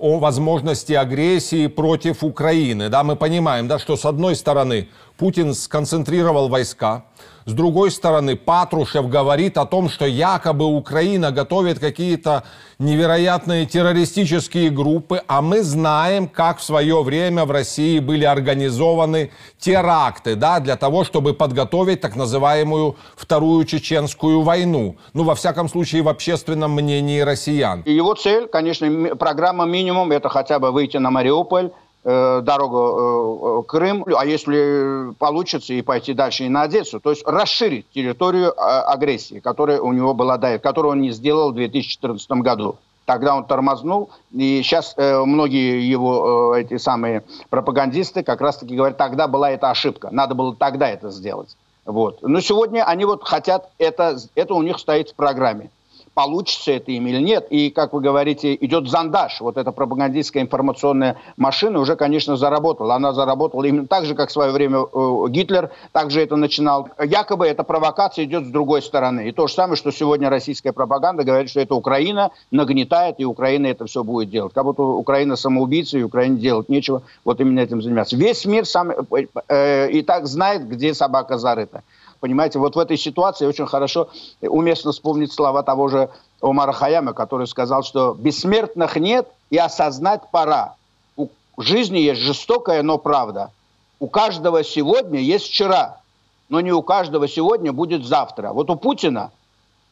о 0.00 0.18
возможности 0.18 0.94
агрессии 0.94 1.68
против 1.68 2.24
Украины. 2.24 2.88
Да, 2.88 3.04
мы 3.04 3.14
понимаем, 3.14 3.68
да, 3.68 3.78
что 3.78 3.96
с 3.96 4.04
одной 4.04 4.34
стороны 4.34 4.88
Путин 5.16 5.54
сконцентрировал 5.54 6.48
войска. 6.48 7.04
С 7.46 7.52
другой 7.52 7.92
стороны, 7.92 8.34
Патрушев 8.34 9.08
говорит 9.08 9.56
о 9.56 9.66
том, 9.66 9.88
что 9.88 10.04
якобы 10.04 10.66
Украина 10.66 11.30
готовит 11.30 11.78
какие-то 11.78 12.42
невероятные 12.80 13.66
террористические 13.66 14.68
группы, 14.70 15.22
а 15.28 15.40
мы 15.42 15.62
знаем, 15.62 16.26
как 16.28 16.58
в 16.58 16.64
свое 16.64 17.02
время 17.04 17.44
в 17.44 17.52
России 17.52 18.00
были 18.00 18.24
организованы 18.24 19.30
теракты, 19.60 20.34
да, 20.34 20.58
для 20.58 20.76
того, 20.76 21.04
чтобы 21.04 21.34
подготовить 21.34 22.00
так 22.00 22.16
называемую 22.16 22.96
Вторую 23.14 23.64
Чеченскую 23.64 24.42
войну. 24.42 24.96
Ну, 25.14 25.22
во 25.22 25.36
всяком 25.36 25.68
случае, 25.68 26.02
в 26.02 26.08
общественном 26.08 26.72
мнении 26.72 27.20
россиян. 27.20 27.84
Его 27.86 28.14
цель, 28.14 28.48
конечно, 28.48 29.14
программа 29.14 29.66
минимум, 29.66 30.10
это 30.10 30.28
хотя 30.28 30.58
бы 30.58 30.72
выйти 30.72 30.96
на 30.96 31.10
Мариуполь, 31.10 31.70
Э, 32.08 32.40
дорогу 32.40 33.64
э, 33.64 33.66
Крым, 33.66 34.04
а 34.16 34.24
если 34.24 35.12
получится 35.14 35.74
и 35.74 35.82
пойти 35.82 36.14
дальше 36.14 36.44
и 36.44 36.48
на 36.48 36.62
Одессу, 36.62 37.00
то 37.00 37.10
есть 37.10 37.26
расширить 37.26 37.90
территорию 37.90 38.54
а, 38.56 38.82
агрессии, 38.82 39.40
которая 39.40 39.80
у 39.80 39.92
него 39.92 40.14
была 40.14 40.38
до 40.38 40.46
этого, 40.46 40.62
которую 40.62 40.92
он 40.92 41.00
не 41.00 41.10
сделал 41.10 41.50
в 41.50 41.56
2014 41.56 42.30
году. 42.42 42.76
Тогда 43.06 43.34
он 43.34 43.44
тормознул, 43.44 44.10
и 44.32 44.62
сейчас 44.62 44.94
э, 44.96 45.18
многие 45.24 45.84
его 45.90 46.54
э, 46.54 46.60
эти 46.60 46.76
самые 46.76 47.24
пропагандисты 47.50 48.22
как 48.22 48.40
раз-таки 48.40 48.76
говорят, 48.76 48.96
тогда 48.96 49.26
была 49.26 49.50
эта 49.50 49.70
ошибка, 49.70 50.08
надо 50.12 50.36
было 50.36 50.54
тогда 50.54 50.88
это 50.88 51.10
сделать. 51.10 51.56
Вот. 51.84 52.22
Но 52.22 52.38
сегодня 52.38 52.84
они 52.84 53.04
вот 53.04 53.24
хотят, 53.24 53.68
это, 53.78 54.16
это 54.36 54.54
у 54.54 54.62
них 54.62 54.78
стоит 54.78 55.10
в 55.10 55.14
программе 55.16 55.70
получится 56.16 56.72
это 56.72 56.92
им 56.92 57.06
или 57.06 57.20
нет. 57.20 57.46
И, 57.50 57.68
как 57.68 57.92
вы 57.92 58.00
говорите, 58.00 58.54
идет 58.54 58.88
зондаж. 58.88 59.38
Вот 59.42 59.58
эта 59.58 59.70
пропагандистская 59.70 60.42
информационная 60.42 61.16
машина 61.36 61.78
уже, 61.78 61.94
конечно, 61.94 62.36
заработала. 62.36 62.94
Она 62.94 63.12
заработала 63.12 63.64
именно 63.64 63.86
так 63.86 64.06
же, 64.06 64.14
как 64.14 64.30
в 64.30 64.32
свое 64.32 64.50
время 64.50 64.78
э, 64.78 65.24
Гитлер 65.28 65.70
также 65.92 66.22
это 66.22 66.36
начинал. 66.36 66.88
Якобы 67.04 67.46
эта 67.46 67.64
провокация 67.64 68.24
идет 68.24 68.46
с 68.46 68.48
другой 68.48 68.80
стороны. 68.80 69.28
И 69.28 69.32
то 69.32 69.46
же 69.46 69.52
самое, 69.52 69.76
что 69.76 69.92
сегодня 69.92 70.30
российская 70.30 70.72
пропаганда 70.72 71.22
говорит, 71.22 71.50
что 71.50 71.60
это 71.60 71.74
Украина 71.74 72.30
нагнетает, 72.50 73.16
и 73.18 73.26
Украина 73.26 73.66
это 73.66 73.84
все 73.84 74.02
будет 74.02 74.30
делать. 74.30 74.54
Как 74.54 74.64
будто 74.64 74.84
Украина 74.84 75.36
самоубийца, 75.36 75.98
и 75.98 76.02
Украине 76.02 76.38
делать 76.38 76.70
нечего. 76.70 77.02
Вот 77.26 77.42
именно 77.42 77.60
этим 77.60 77.82
заниматься. 77.82 78.16
Весь 78.16 78.46
мир 78.46 78.64
сам 78.64 78.90
э, 78.90 79.26
э, 79.48 79.90
и 79.90 80.00
так 80.00 80.26
знает, 80.26 80.66
где 80.66 80.94
собака 80.94 81.36
зарыта. 81.36 81.82
Понимаете, 82.20 82.58
вот 82.58 82.76
в 82.76 82.78
этой 82.78 82.96
ситуации 82.96 83.46
очень 83.46 83.66
хорошо, 83.66 84.08
уместно 84.40 84.92
вспомнить 84.92 85.32
слова 85.32 85.62
того 85.62 85.88
же 85.88 86.10
Омара 86.40 86.72
Хаяма, 86.72 87.12
который 87.12 87.46
сказал, 87.46 87.82
что 87.82 88.14
бессмертных 88.14 88.96
нет 88.96 89.28
и 89.50 89.56
осознать 89.56 90.22
пора. 90.30 90.74
У 91.16 91.28
жизни 91.58 91.98
есть 91.98 92.20
жестокая, 92.20 92.82
но 92.82 92.98
правда. 92.98 93.50
У 93.98 94.08
каждого 94.08 94.62
сегодня 94.62 95.20
есть 95.20 95.46
вчера, 95.46 96.00
но 96.48 96.60
не 96.60 96.72
у 96.72 96.82
каждого 96.82 97.28
сегодня 97.28 97.72
будет 97.72 98.04
завтра. 98.04 98.52
Вот 98.52 98.70
у 98.70 98.76
Путина 98.76 99.30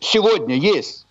сегодня 0.00 0.57
есть, 0.57 1.07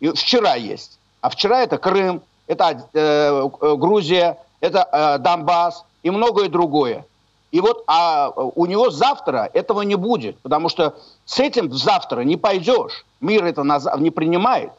и 0.00 0.08
вчера 0.08 0.54
есть. 0.54 0.98
А 1.20 1.30
вчера 1.30 1.62
это 1.62 1.78
Крым, 1.78 2.22
это 2.46 2.88
э, 2.92 3.48
Грузия, 3.76 4.38
это 4.60 4.88
э, 4.90 5.18
Донбасс 5.18 5.84
и 6.02 6.10
многое 6.10 6.48
другое. 6.48 7.04
И 7.50 7.60
вот 7.60 7.84
а 7.86 8.30
у 8.30 8.66
него 8.66 8.90
завтра 8.90 9.50
этого 9.52 9.82
не 9.82 9.94
будет, 9.94 10.38
потому 10.40 10.68
что 10.68 10.96
с 11.24 11.40
этим 11.40 11.72
завтра 11.72 12.20
не 12.20 12.36
пойдешь. 12.36 13.04
Мир 13.20 13.44
это 13.44 13.62
не 13.98 14.10
принимает. 14.10 14.70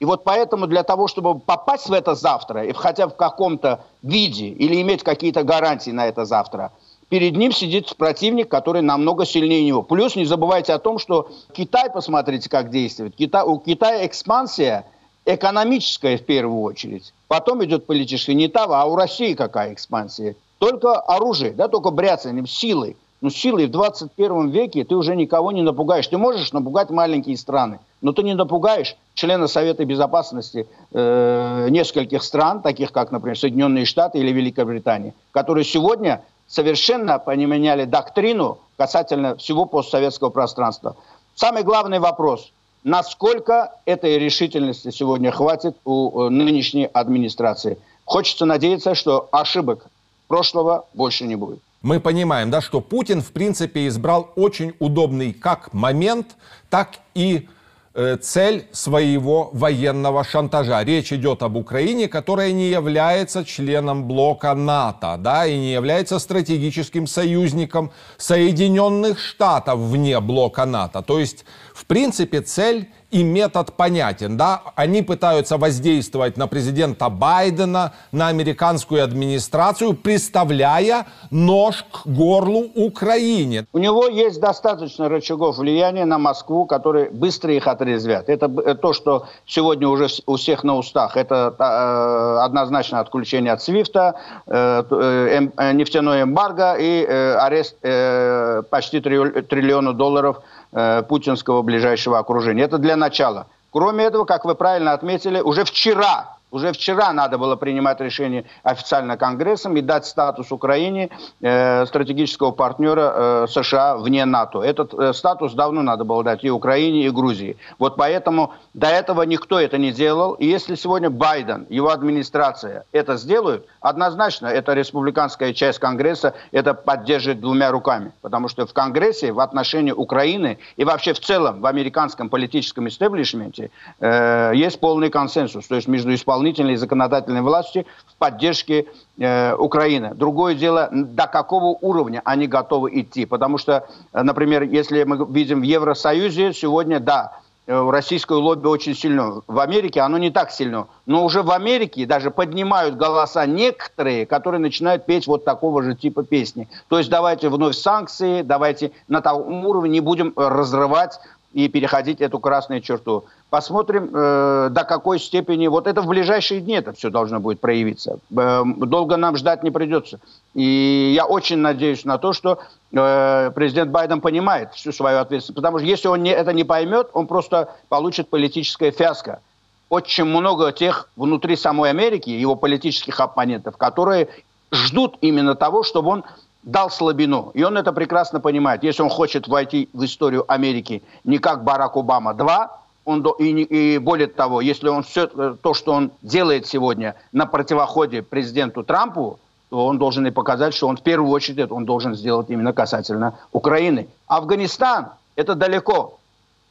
И 0.00 0.04
вот 0.04 0.24
поэтому 0.24 0.66
для 0.66 0.82
того, 0.82 1.08
чтобы 1.08 1.38
попасть 1.38 1.88
в 1.88 1.92
это 1.92 2.14
завтра, 2.14 2.64
и 2.64 2.72
хотя 2.72 3.06
в 3.06 3.16
каком-то 3.16 3.84
виде, 4.02 4.48
или 4.48 4.80
иметь 4.80 5.02
какие-то 5.02 5.44
гарантии 5.44 5.90
на 5.90 6.06
это 6.06 6.24
завтра, 6.24 6.72
перед 7.10 7.36
ним 7.36 7.52
сидит 7.52 7.94
противник, 7.96 8.48
который 8.48 8.80
намного 8.80 9.26
сильнее 9.26 9.62
него. 9.64 9.82
Плюс 9.82 10.16
не 10.16 10.24
забывайте 10.24 10.72
о 10.72 10.78
том, 10.78 10.98
что 10.98 11.28
Китай, 11.52 11.90
посмотрите, 11.90 12.48
как 12.48 12.70
действует. 12.70 13.14
Китай, 13.14 13.44
у 13.44 13.58
Китая 13.58 14.06
экспансия 14.06 14.86
экономическая 15.26 16.16
в 16.16 16.24
первую 16.24 16.62
очередь. 16.62 17.12
Потом 17.28 17.62
идет 17.64 17.86
политическая, 17.86 18.34
не 18.34 18.48
та, 18.48 18.64
а 18.64 18.86
у 18.86 18.96
России 18.96 19.34
какая 19.34 19.74
экспансия? 19.74 20.34
Только 20.60 21.00
оружие, 21.00 21.52
да, 21.52 21.68
только 21.68 21.90
бряцанием, 21.90 22.46
силой. 22.46 22.98
Но 23.22 23.30
силой 23.30 23.66
в 23.66 23.70
21 23.70 24.50
веке 24.50 24.84
ты 24.84 24.94
уже 24.94 25.16
никого 25.16 25.52
не 25.52 25.62
напугаешь. 25.62 26.06
Ты 26.06 26.18
можешь 26.18 26.52
напугать 26.52 26.90
маленькие 26.90 27.38
страны, 27.38 27.80
но 28.02 28.12
ты 28.12 28.22
не 28.22 28.34
напугаешь 28.34 28.94
члена 29.14 29.46
Совета 29.46 29.86
Безопасности 29.86 30.68
э, 30.92 31.68
нескольких 31.70 32.22
стран, 32.22 32.60
таких 32.60 32.92
как, 32.92 33.10
например, 33.10 33.38
Соединенные 33.38 33.86
Штаты 33.86 34.18
или 34.18 34.32
Великобритания, 34.32 35.14
которые 35.32 35.64
сегодня 35.64 36.22
совершенно 36.46 37.18
поменяли 37.18 37.86
доктрину 37.86 38.58
касательно 38.76 39.36
всего 39.36 39.64
постсоветского 39.64 40.28
пространства. 40.28 40.94
Самый 41.34 41.62
главный 41.62 42.00
вопрос– 42.00 42.52
насколько 42.84 43.72
этой 43.86 44.18
решительности 44.18 44.90
сегодня 44.90 45.30
хватит 45.30 45.76
у 45.86 46.26
э, 46.26 46.28
нынешней 46.28 46.84
администрации. 46.84 47.78
Хочется 48.04 48.44
надеяться, 48.44 48.94
что 48.94 49.28
ошибок 49.32 49.86
прошлого 50.30 50.86
больше 50.94 51.26
не 51.26 51.36
будет. 51.36 51.58
Мы 51.82 51.98
понимаем, 51.98 52.50
да, 52.50 52.60
что 52.60 52.80
Путин, 52.80 53.20
в 53.20 53.32
принципе, 53.32 53.88
избрал 53.88 54.30
очень 54.36 54.74
удобный 54.78 55.32
как 55.32 55.72
момент, 55.72 56.36
так 56.68 56.88
и 57.14 57.48
э, 57.94 58.16
цель 58.16 58.64
своего 58.70 59.50
военного 59.52 60.22
шантажа. 60.22 60.84
Речь 60.84 61.12
идет 61.12 61.42
об 61.42 61.56
Украине, 61.56 62.06
которая 62.06 62.52
не 62.52 62.68
является 62.68 63.44
членом 63.44 64.04
блока 64.04 64.54
НАТО, 64.54 65.16
да, 65.18 65.46
и 65.46 65.58
не 65.58 65.72
является 65.72 66.18
стратегическим 66.18 67.06
союзником 67.06 67.90
Соединенных 68.18 69.18
Штатов 69.18 69.80
вне 69.80 70.20
блока 70.20 70.64
НАТО. 70.64 71.02
То 71.02 71.18
есть, 71.18 71.44
в 71.74 71.86
принципе, 71.86 72.40
цель 72.42 72.86
и 73.10 73.22
метод 73.22 73.72
понятен. 73.72 74.36
Да? 74.36 74.62
Они 74.74 75.02
пытаются 75.02 75.58
воздействовать 75.58 76.36
на 76.36 76.46
президента 76.46 77.08
Байдена, 77.08 77.92
на 78.12 78.28
американскую 78.28 79.02
администрацию, 79.02 79.94
представляя 79.94 81.06
нож 81.30 81.84
к 81.90 82.06
горлу 82.06 82.70
Украине. 82.74 83.66
У 83.72 83.78
него 83.78 84.06
есть 84.06 84.40
достаточно 84.40 85.08
рычагов 85.08 85.58
влияния 85.58 86.04
на 86.04 86.18
Москву, 86.18 86.66
которые 86.66 87.10
быстро 87.10 87.52
их 87.52 87.66
отрезвят. 87.66 88.28
Это 88.28 88.48
то, 88.74 88.92
что 88.92 89.26
сегодня 89.46 89.88
уже 89.88 90.08
у 90.26 90.36
всех 90.36 90.64
на 90.64 90.76
устах. 90.76 91.16
Это 91.16 91.54
э, 91.58 92.44
однозначно 92.44 93.00
отключение 93.00 93.52
от 93.52 93.62
СВИФТа, 93.62 94.14
э, 94.46 94.82
э, 94.90 95.48
э, 95.56 95.72
нефтяной 95.72 96.22
эмбарго 96.22 96.74
и 96.74 97.04
э, 97.04 97.34
арест 97.34 97.76
э, 97.82 98.62
почти 98.70 99.00
триллиона 99.00 99.92
долларов– 99.92 100.42
э, 100.72 101.02
путинского 101.02 101.62
ближайшего 101.62 102.18
окружения. 102.18 102.64
Это 102.64 102.78
для 102.78 102.96
начала. 102.96 103.46
Кроме 103.70 104.04
этого, 104.04 104.24
как 104.24 104.44
вы 104.44 104.54
правильно 104.54 104.92
отметили, 104.92 105.40
уже 105.40 105.64
вчера 105.64 106.36
уже 106.50 106.72
вчера 106.72 107.12
надо 107.12 107.38
было 107.38 107.56
принимать 107.56 108.00
решение 108.00 108.44
официально 108.62 109.16
Конгрессом 109.16 109.76
и 109.76 109.80
дать 109.80 110.06
статус 110.06 110.52
Украине 110.52 111.10
э, 111.40 111.86
стратегического 111.86 112.50
партнера 112.50 113.12
э, 113.14 113.46
США 113.48 113.96
вне 113.96 114.24
НАТО. 114.24 114.60
Этот 114.60 114.92
э, 114.94 115.12
статус 115.12 115.54
давно 115.54 115.82
надо 115.82 116.04
было 116.04 116.24
дать 116.24 116.44
и 116.44 116.50
Украине, 116.50 117.06
и 117.06 117.10
Грузии. 117.10 117.56
Вот 117.78 117.96
поэтому 117.96 118.54
до 118.74 118.88
этого 118.88 119.22
никто 119.22 119.60
это 119.60 119.78
не 119.78 119.92
делал. 119.92 120.34
И 120.34 120.46
если 120.46 120.74
сегодня 120.74 121.10
Байден, 121.10 121.66
его 121.68 121.90
администрация 121.90 122.84
это 122.92 123.16
сделают, 123.16 123.66
однозначно 123.80 124.46
эта 124.48 124.74
республиканская 124.74 125.52
часть 125.52 125.78
Конгресса 125.78 126.34
это 126.52 126.74
поддержит 126.74 127.40
двумя 127.40 127.70
руками. 127.70 128.12
Потому 128.22 128.48
что 128.48 128.66
в 128.66 128.72
Конгрессе 128.72 129.32
в 129.32 129.40
отношении 129.40 129.92
Украины 129.92 130.58
и 130.76 130.84
вообще 130.84 131.12
в 131.12 131.20
целом 131.20 131.60
в 131.60 131.66
американском 131.66 132.28
политическом 132.28 132.88
истеблишменте 132.88 133.70
э, 134.00 134.52
есть 134.54 134.80
полный 134.80 135.10
консенсус. 135.10 135.66
То 135.66 135.76
есть 135.76 135.88
между 135.88 136.12
исполнителями 136.12 136.39
исполнительной 136.40 136.74
и 136.74 136.76
законодательной 136.76 137.42
власти 137.42 137.86
в 138.06 138.16
поддержке 138.16 138.86
э, 139.18 139.54
Украины. 139.54 140.14
Другое 140.14 140.54
дело, 140.54 140.88
до 140.90 141.26
какого 141.26 141.76
уровня 141.80 142.22
они 142.24 142.46
готовы 142.46 142.90
идти. 143.00 143.26
Потому 143.26 143.58
что, 143.58 143.86
э, 144.12 144.22
например, 144.22 144.62
если 144.62 145.04
мы 145.04 145.26
видим 145.30 145.60
в 145.60 145.64
Евросоюзе, 145.64 146.52
сегодня, 146.54 146.98
да, 146.98 147.32
э, 147.66 147.90
российское 147.90 148.38
лобби 148.38 148.66
очень 148.66 148.94
сильно. 148.94 149.42
В 149.46 149.58
Америке 149.58 150.00
оно 150.00 150.18
не 150.18 150.30
так 150.30 150.50
сильно. 150.50 150.86
Но 151.06 151.24
уже 151.24 151.42
в 151.42 151.50
Америке 151.50 152.06
даже 152.06 152.30
поднимают 152.30 152.96
голоса 152.96 153.46
некоторые, 153.46 154.24
которые 154.24 154.60
начинают 154.60 155.04
петь 155.06 155.26
вот 155.26 155.44
такого 155.44 155.82
же 155.82 155.94
типа 155.94 156.22
песни. 156.22 156.68
То 156.88 156.98
есть 156.98 157.10
давайте 157.10 157.48
вновь 157.48 157.76
санкции, 157.76 158.42
давайте 158.42 158.92
на 159.08 159.20
том 159.20 159.66
уровне 159.66 159.90
не 159.90 160.00
будем 160.00 160.32
разрывать 160.36 161.20
и 161.52 161.68
переходить 161.68 162.20
эту 162.20 162.38
красную 162.38 162.80
черту. 162.80 163.24
Посмотрим, 163.50 164.10
э, 164.14 164.68
до 164.70 164.84
какой 164.84 165.18
степени... 165.18 165.66
Вот 165.66 165.88
это 165.88 166.02
в 166.02 166.06
ближайшие 166.06 166.60
дни 166.60 166.74
это 166.74 166.92
все 166.92 167.10
должно 167.10 167.40
будет 167.40 167.58
проявиться. 167.58 168.20
Э, 168.36 168.62
долго 168.64 169.16
нам 169.16 169.36
ждать 169.36 169.64
не 169.64 169.72
придется. 169.72 170.20
И 170.54 171.12
я 171.16 171.26
очень 171.26 171.58
надеюсь 171.58 172.04
на 172.04 172.18
то, 172.18 172.32
что 172.32 172.60
э, 172.92 173.50
президент 173.52 173.90
Байден 173.90 174.20
понимает 174.20 174.72
всю 174.74 174.92
свою 174.92 175.18
ответственность. 175.18 175.56
Потому 175.56 175.78
что 175.78 175.86
если 175.88 176.06
он 176.06 176.22
не, 176.22 176.30
это 176.30 176.52
не 176.52 176.62
поймет, 176.62 177.08
он 177.12 177.26
просто 177.26 177.74
получит 177.88 178.28
политическое 178.28 178.92
фиаско. 178.92 179.40
Очень 179.88 180.26
много 180.26 180.70
тех 180.70 181.08
внутри 181.16 181.56
самой 181.56 181.90
Америки, 181.90 182.30
его 182.30 182.54
политических 182.54 183.18
оппонентов, 183.18 183.76
которые 183.76 184.28
ждут 184.70 185.16
именно 185.22 185.56
того, 185.56 185.82
чтобы 185.82 186.10
он 186.10 186.24
дал 186.62 186.88
слабину. 186.88 187.50
И 187.54 187.64
он 187.64 187.76
это 187.76 187.92
прекрасно 187.92 188.38
понимает. 188.38 188.84
Если 188.84 189.02
он 189.02 189.08
хочет 189.08 189.48
войти 189.48 189.88
в 189.92 190.04
историю 190.04 190.44
Америки 190.46 191.02
не 191.24 191.38
как 191.38 191.64
Барак 191.64 191.96
Обама 191.96 192.32
2, 192.32 192.79
он, 193.04 193.26
и, 193.38 193.62
и 193.62 193.98
более 193.98 194.26
того, 194.26 194.60
если 194.60 194.88
он 194.88 195.02
все 195.02 195.28
э, 195.32 195.56
то, 195.60 195.74
что 195.74 195.92
он 195.92 196.10
делает 196.22 196.66
сегодня 196.66 197.14
на 197.32 197.46
противоходе 197.46 198.22
президенту 198.22 198.82
Трампу, 198.82 199.38
то 199.70 199.86
он 199.86 199.98
должен 199.98 200.26
и 200.26 200.30
показать, 200.30 200.74
что 200.74 200.88
он 200.88 200.96
в 200.96 201.02
первую 201.02 201.30
очередь 201.30 201.70
он 201.70 201.84
должен 201.84 202.14
сделать 202.14 202.50
именно 202.50 202.72
касательно 202.72 203.38
Украины. 203.52 204.08
Афганистан– 204.26 205.10
это 205.36 205.54
далеко. 205.54 206.18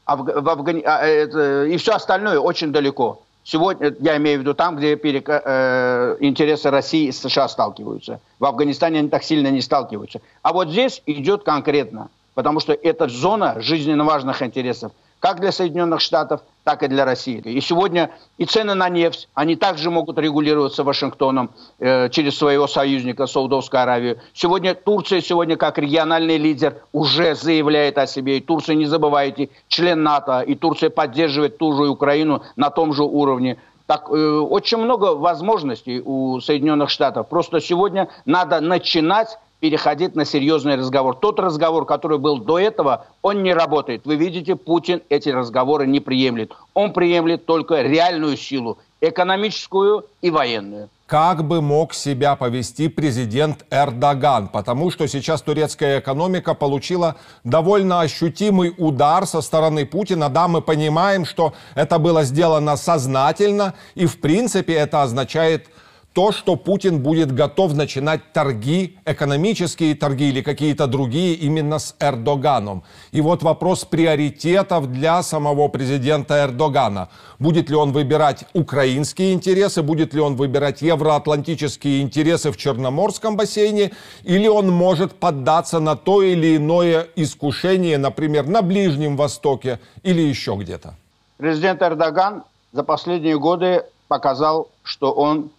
Аф, 0.05 0.19
в 0.19 0.49
Афгани... 0.49 0.81
А, 0.85 1.05
это, 1.05 1.65
и 1.65 1.77
все 1.77 1.93
остальное 1.93 2.39
очень 2.39 2.71
далеко. 2.71 3.21
Сегодня, 3.43 3.95
я 3.99 4.17
имею 4.17 4.39
в 4.39 4.41
виду 4.41 4.53
там, 4.53 4.75
где 4.75 4.95
перека... 4.95 5.41
э, 5.43 6.17
интересы 6.19 6.69
России 6.69 7.07
и 7.07 7.11
США 7.11 7.47
сталкиваются. 7.47 8.19
В 8.37 8.45
Афганистане 8.45 8.99
они 8.99 9.09
так 9.09 9.23
сильно 9.23 9.47
не 9.47 9.61
сталкиваются. 9.61 10.19
А 10.41 10.51
вот 10.51 10.69
здесь 10.69 11.01
идет 11.05 11.43
конкретно, 11.43 12.09
потому 12.35 12.59
что 12.59 12.73
это 12.73 13.07
зона 13.07 13.55
жизненно 13.59 14.03
важных 14.03 14.41
интересов 14.41 14.91
как 15.19 15.39
для 15.39 15.51
Соединенных 15.51 16.01
Штатов, 16.01 16.41
так 16.63 16.83
и 16.83 16.87
для 16.87 17.05
России. 17.05 17.39
И 17.39 17.61
сегодня 17.61 18.11
и 18.37 18.45
цены 18.45 18.73
на 18.73 18.89
нефть, 18.89 19.27
они 19.33 19.55
также 19.55 19.89
могут 19.89 20.17
регулироваться 20.19 20.83
Вашингтоном 20.83 21.51
э, 21.79 22.09
через 22.09 22.37
своего 22.37 22.67
союзника 22.67 23.25
Саудовскую 23.25 23.81
Аравию. 23.81 24.19
Сегодня 24.33 24.75
Турция, 24.75 25.21
сегодня 25.21 25.57
как 25.57 25.77
региональный 25.77 26.37
лидер, 26.37 26.75
уже 26.93 27.35
заявляет 27.35 27.97
о 27.97 28.07
себе. 28.07 28.37
И 28.37 28.41
Турция, 28.41 28.75
не 28.75 28.85
забывайте, 28.85 29.49
член 29.67 30.03
НАТО, 30.03 30.41
и 30.41 30.55
Турция 30.55 30.89
поддерживает 30.89 31.57
ту 31.57 31.73
же 31.73 31.89
Украину 31.89 32.43
на 32.55 32.69
том 32.69 32.93
же 32.93 33.03
уровне. 33.03 33.57
Так, 33.87 34.09
э, 34.11 34.13
очень 34.13 34.77
много 34.77 35.15
возможностей 35.15 36.01
у 36.05 36.39
Соединенных 36.39 36.91
Штатов. 36.91 37.27
Просто 37.27 37.59
сегодня 37.59 38.09
надо 38.25 38.61
начинать 38.61 39.39
переходить 39.59 40.15
на 40.15 40.25
серьезный 40.25 40.75
разговор. 40.75 41.15
Тот 41.15 41.39
разговор, 41.39 41.85
который 41.85 42.17
был 42.17 42.39
до 42.39 42.59
этого, 42.59 43.05
он 43.21 43.43
не 43.43 43.53
работает. 43.53 44.05
Вы 44.05 44.15
видите, 44.15 44.55
Путин 44.55 45.01
эти 45.09 45.29
разговоры 45.29 45.85
не 45.87 45.99
приемлет. 45.99 46.51
Он 46.73 46.93
приемлет 46.93 47.45
только 47.45 47.81
реальную 47.81 48.37
силу, 48.37 48.77
экономическую 49.01 50.05
и 50.21 50.29
военную 50.29 50.89
как 51.09 51.43
бы 51.43 51.59
мог 51.59 51.95
себя 51.95 52.35
повести 52.35 52.87
президент 52.87 53.65
Эрдоган, 53.71 54.47
потому 54.47 54.91
что 54.91 55.07
сейчас 55.07 55.41
турецкая 55.41 56.01
экономика 56.01 56.53
получила 56.53 57.15
довольно 57.43 58.01
ощутимый 58.01 58.75
удар 58.77 59.25
со 59.25 59.41
стороны 59.41 59.87
Путина. 59.87 60.29
Да, 60.29 60.47
мы 60.47 60.61
понимаем, 60.61 61.25
что 61.25 61.53
это 61.73 61.97
было 61.97 62.23
сделано 62.25 62.77
сознательно, 62.77 63.73
и 63.95 64.05
в 64.05 64.21
принципе 64.21 64.75
это 64.75 65.01
означает 65.01 65.69
то, 66.13 66.31
что 66.31 66.55
Путин 66.55 67.01
будет 67.01 67.31
готов 67.31 67.75
начинать 67.75 68.33
торги, 68.33 68.97
экономические 69.05 69.95
торги 69.95 70.29
или 70.29 70.41
какие-то 70.41 70.87
другие 70.87 71.35
именно 71.35 71.77
с 71.77 71.95
Эрдоганом. 71.99 72.83
И 73.11 73.21
вот 73.21 73.43
вопрос 73.43 73.85
приоритетов 73.85 74.91
для 74.91 75.21
самого 75.23 75.67
президента 75.67 76.43
Эрдогана. 76.43 77.09
Будет 77.37 77.69
ли 77.69 77.75
он 77.75 77.91
выбирать 77.91 78.45
украинские 78.53 79.33
интересы, 79.33 79.83
будет 79.83 80.13
ли 80.13 80.19
он 80.19 80.35
выбирать 80.35 80.81
евроатлантические 80.81 82.01
интересы 82.01 82.51
в 82.51 82.57
Черноморском 82.57 83.37
бассейне, 83.37 83.91
или 84.23 84.47
он 84.47 84.69
может 84.71 85.13
поддаться 85.13 85.79
на 85.79 85.95
то 85.95 86.23
или 86.23 86.57
иное 86.57 87.07
искушение, 87.15 87.97
например, 87.97 88.47
на 88.47 88.61
Ближнем 88.61 89.15
Востоке 89.15 89.79
или 90.03 90.21
еще 90.21 90.55
где-то? 90.55 90.95
Президент 91.37 91.81
Эрдоган 91.81 92.43
за 92.73 92.83
последние 92.83 93.37
годы 93.39 93.83
показал, 94.07 94.69
что 94.83 95.11
он 95.11 95.51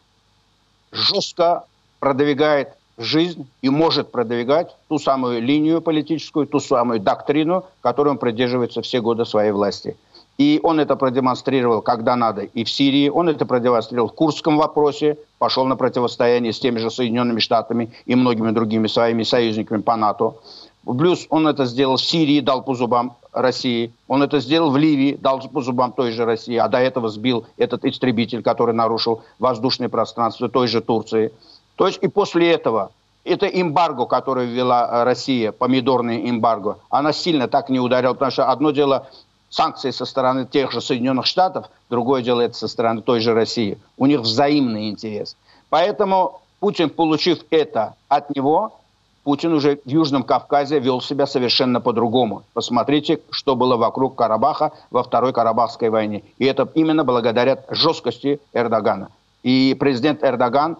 жестко 0.93 1.65
продвигает 1.99 2.71
жизнь 2.99 3.49
и 3.63 3.71
может 3.71 4.13
продвигать 4.13 4.77
ту 4.89 4.99
самую 4.99 5.43
линию 5.43 5.81
политическую, 5.81 6.47
ту 6.47 6.61
самую 6.61 7.01
доктрину, 7.01 7.65
которую 7.81 8.13
он 8.13 8.19
придерживается 8.19 8.83
все 8.83 9.01
годы 9.01 9.25
своей 9.25 9.53
власти. 9.53 9.97
И 10.39 10.59
он 10.63 10.81
это 10.81 10.97
продемонстрировал, 10.97 11.83
когда 11.83 12.17
надо, 12.17 12.43
и 12.43 12.65
в 12.65 12.71
Сирии. 12.71 13.11
Он 13.11 13.29
это 13.29 13.45
продемонстрировал 13.45 14.09
в 14.09 14.15
Курском 14.15 14.57
вопросе, 14.57 15.19
пошел 15.39 15.67
на 15.67 15.77
противостояние 15.77 16.55
с 16.55 16.59
теми 16.59 16.79
же 16.79 16.91
Соединенными 16.91 17.41
Штатами 17.41 17.93
и 18.07 18.15
многими 18.15 18.51
другими 18.51 18.87
своими 18.87 19.23
союзниками 19.23 19.83
по 19.83 19.97
НАТО. 19.97 20.37
Плюс 20.85 21.27
он 21.29 21.47
это 21.47 21.67
сделал 21.67 21.97
в 21.97 22.03
Сирии, 22.03 22.41
дал 22.41 22.63
по 22.63 22.75
зубам 22.75 23.17
России. 23.33 23.93
Он 24.09 24.23
это 24.23 24.41
сделал 24.41 24.71
в 24.71 24.77
Ливии, 24.77 25.15
дал 25.21 25.41
по 25.41 25.61
зубам 25.61 25.93
той 25.93 26.11
же 26.13 26.25
России. 26.25 26.57
А 26.57 26.69
до 26.69 26.79
этого 26.79 27.09
сбил 27.09 27.47
этот 27.59 27.85
истребитель, 27.85 28.43
который 28.43 28.75
нарушил 28.75 29.23
воздушное 29.39 29.89
пространство 29.89 30.49
той 30.49 30.69
же 30.69 30.81
Турции. 30.81 31.33
То 31.77 31.87
есть 31.87 31.99
и 32.03 32.09
после 32.09 32.51
этого 32.51 32.93
это 33.25 33.47
эмбарго, 33.47 34.07
которое 34.07 34.47
ввела 34.47 34.89
э, 34.89 35.05
Россия, 35.05 35.53
помидорное 35.53 36.29
эмбарго, 36.29 36.79
она 36.89 37.13
сильно 37.13 37.49
так 37.49 37.69
не 37.69 37.79
ударила, 37.79 38.15
потому 38.15 38.33
что 38.33 38.51
одно 38.51 38.71
дело 38.71 39.09
санкции 39.51 39.91
со 39.91 40.05
стороны 40.07 40.47
тех 40.47 40.73
же 40.73 40.81
Соединенных 40.81 41.27
Штатов, 41.27 41.67
другое 41.91 42.23
дело 42.23 42.41
это 42.41 42.55
со 42.55 42.69
стороны 42.69 43.03
той 43.03 43.21
же 43.21 43.35
России. 43.35 43.79
У 43.99 44.07
них 44.07 44.21
взаимный 44.21 44.89
интерес. 44.89 45.37
Поэтому 45.69 46.41
Путин, 46.61 46.91
получив 46.91 47.41
это 47.51 47.95
от 48.09 48.35
него, 48.35 48.80
Путин 49.23 49.53
уже 49.53 49.81
в 49.85 49.89
Южном 49.89 50.23
Кавказе 50.23 50.79
вел 50.79 51.01
себя 51.01 51.27
совершенно 51.27 51.81
по-другому. 51.81 52.45
Посмотрите, 52.55 53.21
что 53.31 53.55
было 53.55 53.77
вокруг 53.77 54.17
Карабаха 54.17 54.73
во 54.91 55.03
Второй 55.03 55.33
Карабахской 55.33 55.91
войне. 55.91 56.23
И 56.39 56.47
это 56.47 56.69
именно 56.75 57.05
благодаря 57.05 57.63
жесткости 57.69 58.41
Эрдогана. 58.55 59.09
И 59.43 59.77
президент 59.79 60.25
Эрдоган 60.25 60.79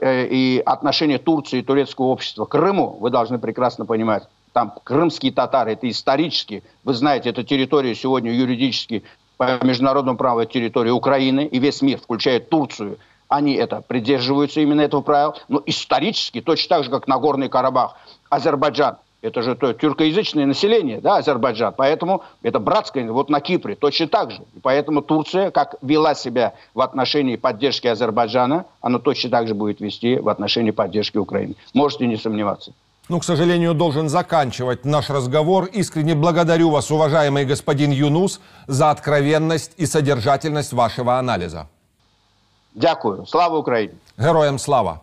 э, 0.00 0.26
и 0.26 0.62
отношение 0.64 1.18
Турции 1.18 1.58
и 1.58 1.62
турецкого 1.62 2.06
общества 2.06 2.46
к 2.46 2.50
Крыму, 2.50 2.96
вы 3.00 3.10
должны 3.10 3.38
прекрасно 3.38 3.84
понимать, 3.84 4.24
там 4.52 4.72
крымские 4.84 5.32
татары, 5.32 5.72
это 5.72 5.88
исторически, 5.90 6.62
вы 6.82 6.94
знаете, 6.94 7.28
это 7.28 7.44
территория 7.44 7.94
сегодня 7.94 8.32
юридически 8.32 9.02
по 9.36 9.62
международному 9.62 10.16
праву 10.16 10.46
территория 10.46 10.92
Украины, 10.92 11.44
и 11.44 11.58
весь 11.58 11.82
мир, 11.82 11.98
включая 11.98 12.40
Турцию, 12.40 12.98
они 13.28 13.54
это 13.54 13.80
придерживаются 13.80 14.60
именно 14.60 14.80
этого 14.80 15.00
правила. 15.00 15.36
Но 15.48 15.62
исторически, 15.66 16.40
точно 16.40 16.76
так 16.76 16.84
же, 16.84 16.90
как 16.90 17.08
Нагорный 17.08 17.48
Карабах, 17.48 17.96
Азербайджан, 18.30 18.96
это 19.22 19.42
же 19.42 19.56
то, 19.56 19.72
тюркоязычное 19.72 20.46
население, 20.46 21.00
да, 21.00 21.16
Азербайджан. 21.16 21.74
Поэтому 21.76 22.22
это 22.42 22.58
братское, 22.58 23.10
вот 23.10 23.28
на 23.28 23.40
Кипре 23.40 23.74
точно 23.74 24.08
так 24.08 24.30
же. 24.30 24.42
И 24.54 24.60
поэтому 24.60 25.02
Турция, 25.02 25.50
как 25.50 25.76
вела 25.82 26.14
себя 26.14 26.54
в 26.74 26.80
отношении 26.80 27.36
поддержки 27.36 27.86
Азербайджана, 27.86 28.66
она 28.80 28.98
точно 28.98 29.30
так 29.30 29.48
же 29.48 29.54
будет 29.54 29.80
вести 29.80 30.16
в 30.16 30.28
отношении 30.28 30.70
поддержки 30.70 31.18
Украины. 31.18 31.56
Можете 31.74 32.06
не 32.06 32.16
сомневаться. 32.16 32.72
Ну, 33.08 33.20
к 33.20 33.24
сожалению, 33.24 33.72
должен 33.74 34.08
заканчивать 34.08 34.84
наш 34.84 35.10
разговор. 35.10 35.66
Искренне 35.66 36.14
благодарю 36.16 36.70
вас, 36.70 36.90
уважаемый 36.90 37.44
господин 37.44 37.92
Юнус, 37.92 38.40
за 38.66 38.90
откровенность 38.90 39.72
и 39.76 39.86
содержательность 39.86 40.72
вашего 40.72 41.16
анализа. 41.18 41.68
Дякую. 42.76 43.26
Слава 43.26 43.58
Україні! 43.58 43.94
Героям 44.18 44.58
слава! 44.58 45.00